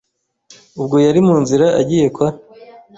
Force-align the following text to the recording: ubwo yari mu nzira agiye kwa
ubwo 0.79 0.95
yari 1.05 1.19
mu 1.27 1.35
nzira 1.43 1.65
agiye 1.81 2.07
kwa 2.15 2.27